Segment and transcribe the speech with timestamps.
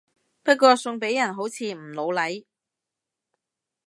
[0.41, 2.43] 不過送俾人好似唔老嚟